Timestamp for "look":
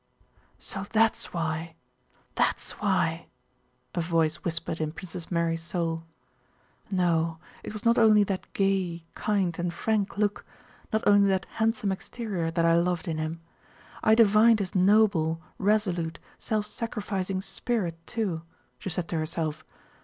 10.17-10.43